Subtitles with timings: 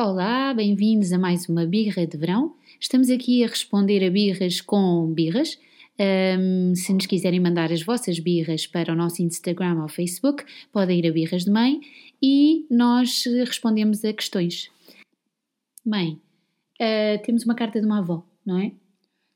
[0.00, 2.54] Olá, bem-vindos a mais uma birra de verão.
[2.78, 5.58] Estamos aqui a responder a birras com birras.
[6.38, 11.00] Um, se nos quiserem mandar as vossas birras para o nosso Instagram ou Facebook, podem
[11.00, 11.80] ir a Birras de Mãe
[12.22, 14.70] e nós respondemos a questões.
[15.84, 16.20] Mãe,
[16.80, 18.70] uh, temos uma carta de uma avó, não é?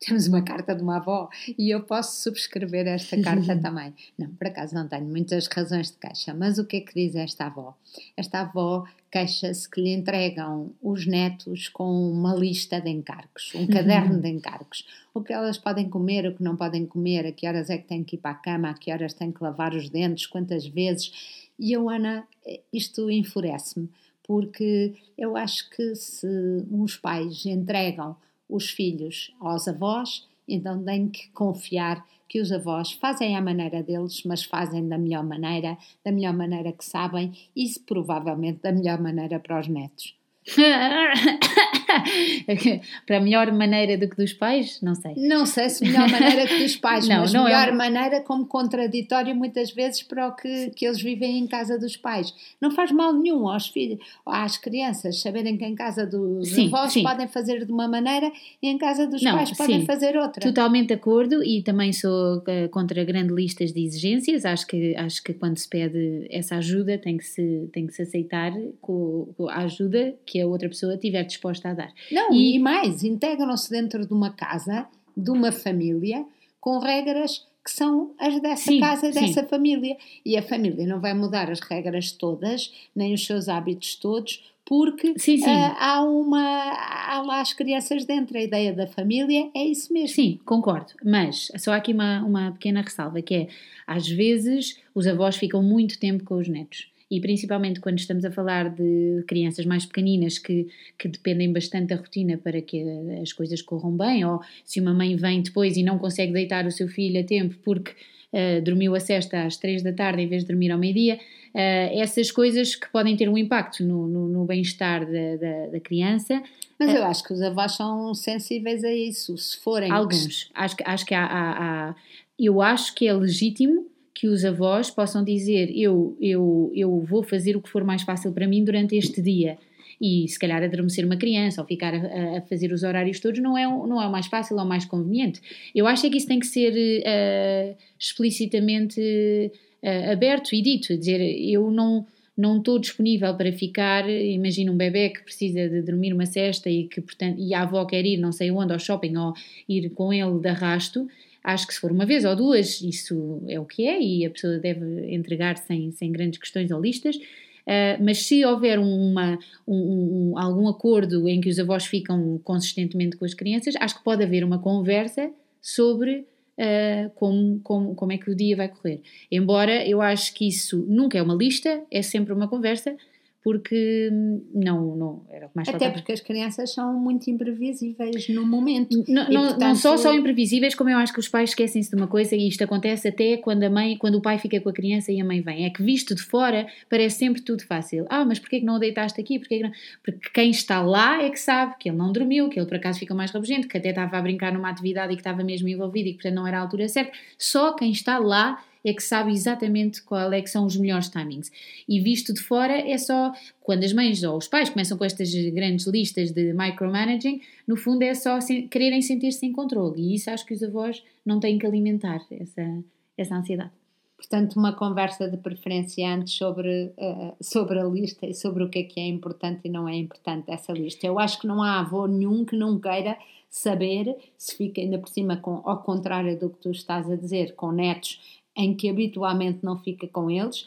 [0.00, 1.28] Temos uma carta de uma avó
[1.58, 3.92] e eu posso subscrever esta carta também.
[4.16, 7.14] Não, por acaso não tenho muitas razões de queixa, mas o que é que diz
[7.16, 7.76] esta avó?
[8.16, 14.20] Esta avó queixa-se que lhe entregam os netos com uma lista de encargos, um caderno
[14.20, 14.86] de encargos.
[15.12, 17.88] O que elas podem comer, o que não podem comer, a que horas é que
[17.88, 20.66] têm que ir para a cama, a que horas têm que lavar os dentes, quantas
[20.66, 21.48] vezes.
[21.58, 22.26] E eu, Ana,
[22.72, 23.88] isto enfurece-me,
[24.22, 26.26] porque eu acho que se
[26.70, 28.14] uns pais entregam
[28.48, 34.22] os filhos aos avós, então têm que confiar que os avós fazem à maneira deles,
[34.24, 39.40] mas fazem da melhor maneira, da melhor maneira que sabem e provavelmente da melhor maneira
[39.40, 40.17] para os netos.
[43.06, 44.80] para a melhor maneira do que dos pais?
[44.82, 45.14] Não sei.
[45.16, 47.72] Não sei se melhor maneira que dos pais, não, mas não é melhor é...
[47.72, 52.34] maneira como contraditório muitas vezes para o que, que eles vivem em casa dos pais.
[52.60, 56.92] Não faz mal nenhum aos filhos, às crianças, saberem que em casa dos sim, avós
[56.92, 57.02] sim.
[57.02, 58.30] podem fazer de uma maneira
[58.62, 60.42] e em casa dos não, pais podem sim, fazer outra.
[60.42, 64.44] Totalmente de acordo e também sou uh, contra grandes listas de exigências.
[64.44, 68.02] Acho que, acho que quando se pede essa ajuda tem que se, tem que se
[68.02, 71.92] aceitar com, com a ajuda que a outra pessoa tiver disposta a dar.
[72.10, 74.86] Não, e, e mais, integram-se dentro de uma casa,
[75.16, 76.24] de uma família,
[76.60, 79.46] com regras que são as dessa sim, casa dessa sim.
[79.46, 79.96] família.
[80.24, 85.18] E a família não vai mudar as regras todas, nem os seus hábitos todos, porque
[85.18, 85.40] sim.
[85.40, 86.72] Uh, há uma
[87.08, 90.14] há lá as crianças dentro, a ideia da família é isso mesmo.
[90.14, 93.48] Sim, concordo, mas só há aqui uma, uma pequena ressalva que é
[93.86, 98.30] às vezes os avós ficam muito tempo com os netos e principalmente quando estamos a
[98.30, 102.84] falar de crianças mais pequeninas que, que dependem bastante da rotina para que
[103.22, 106.70] as coisas corram bem, ou se uma mãe vem depois e não consegue deitar o
[106.70, 107.92] seu filho a tempo porque
[108.32, 111.16] uh, dormiu a sexta às três da tarde em vez de dormir ao meio-dia,
[111.54, 115.80] uh, essas coisas que podem ter um impacto no, no, no bem-estar da, da, da,
[115.80, 116.42] criança.
[116.78, 119.90] Mas eu acho que os avós são sensíveis a isso, se forem.
[119.90, 120.50] Alguns.
[120.54, 121.94] Acho, acho que há, há, há
[122.38, 123.86] eu acho que é legítimo
[124.18, 128.32] que os avós possam dizer eu, eu, eu vou fazer o que for mais fácil
[128.32, 129.56] para mim durante este dia
[130.00, 133.56] e se calhar adormecer uma criança ou ficar a, a, fazer os horários todos não
[133.56, 135.40] é, não é o mais fácil ou o mais conveniente.
[135.72, 141.20] Eu acho é que isso tem que ser uh, explicitamente uh, aberto e dito, dizer
[141.20, 142.04] eu não
[142.36, 146.84] não estou disponível para ficar, imagina um bebê que precisa de dormir uma cesta e
[146.84, 149.34] que portanto e a avó quer ir não sei onde ao shopping ou
[149.68, 151.08] ir com ele de arrasto,
[151.48, 154.30] Acho que se for uma vez ou duas, isso é o que é e a
[154.30, 157.16] pessoa deve entregar sem, sem grandes questões ou listas.
[157.16, 163.16] Uh, mas se houver uma, um, um, algum acordo em que os avós ficam consistentemente
[163.16, 165.30] com as crianças, acho que pode haver uma conversa
[165.62, 166.18] sobre
[166.58, 169.00] uh, como, como, como é que o dia vai correr.
[169.32, 172.94] Embora eu acho que isso nunca é uma lista, é sempre uma conversa,
[173.42, 174.10] porque
[174.52, 175.94] não, não era o que mais Até faltava.
[175.94, 179.04] porque as crianças são muito imprevisíveis no momento.
[179.08, 179.60] Não, não, portanto...
[179.60, 182.48] não só são imprevisíveis, como eu acho que os pais esquecem-se de uma coisa e
[182.48, 185.24] isto acontece até quando a mãe, quando o pai fica com a criança e a
[185.24, 185.64] mãe vem.
[185.66, 188.06] É que visto de fora parece sempre tudo fácil.
[188.10, 189.38] Ah, mas porquê que não o deitaste aqui?
[189.38, 189.70] Porquê que?
[190.02, 192.98] Porque quem está lá é que sabe que ele não dormiu, que ele por acaso
[192.98, 196.08] fica mais rabugento, que até estava a brincar numa atividade e que estava mesmo envolvido
[196.08, 197.12] e que portanto não era a altura certa.
[197.38, 201.50] Só quem está lá é que sabe exatamente qual é que são os melhores timings.
[201.88, 205.32] E visto de fora é só quando as mães ou os pais começam com estas
[205.52, 208.38] grandes listas de micromanaging, no fundo é só
[208.70, 210.00] quererem sentir-se em controle.
[210.00, 212.82] E isso acho que os avós não têm que alimentar essa,
[213.16, 213.70] essa ansiedade.
[214.18, 218.80] Portanto, uma conversa de preferência antes sobre, uh, sobre a lista e sobre o que
[218.80, 221.06] é que é importante e não é importante essa lista.
[221.06, 223.16] Eu acho que não há avô nenhum que não queira
[223.48, 227.54] saber se fica ainda por cima, com, ao contrário do que tu estás a dizer,
[227.54, 230.66] com netos em que habitualmente não fica com eles,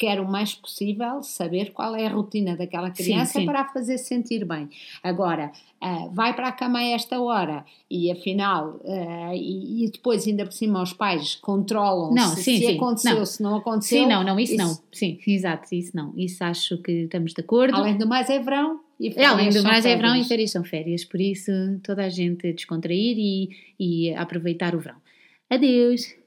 [0.00, 3.46] quer o mais possível saber qual é a rotina daquela criança sim, sim.
[3.46, 4.66] para a fazer sentir bem.
[5.02, 5.52] Agora,
[5.82, 10.46] uh, vai para a cama a esta hora e afinal, uh, e, e, depois ainda
[10.46, 13.26] por cima os pais controlam não, se, sim, se aconteceu, não.
[13.26, 14.02] se não aconteceu.
[14.02, 14.78] Sim, não, não, isso, isso, não.
[14.90, 16.14] Sim, exato, isso não.
[16.16, 17.76] Isso acho que estamos de acordo.
[17.76, 18.80] Além do mais é verão.
[18.98, 21.52] E é, além do mais é verão e férias são férias, por isso
[21.82, 24.96] toda a gente descontrair e, e aproveitar o verão.
[25.50, 26.19] Adeus!